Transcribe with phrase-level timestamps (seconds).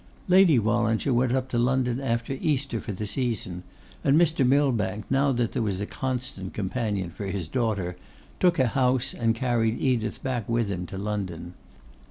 [0.27, 3.61] Lady Wallinger went up to London after Easter for the season,
[4.03, 4.43] and Mr.
[4.43, 7.95] Millbank, now that there was a constant companion for his daughter,
[8.39, 11.53] took a house and carried Edith back with him to London.